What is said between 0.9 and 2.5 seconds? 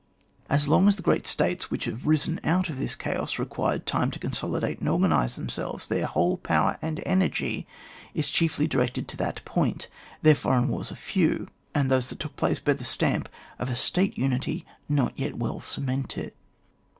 the great States which "have risen